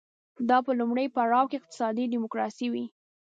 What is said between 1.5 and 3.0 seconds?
اقتصادي ډیموکراسي وي